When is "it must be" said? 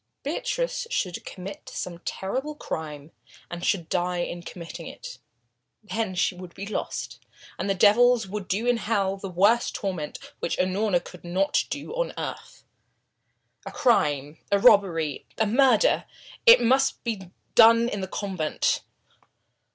16.47-17.29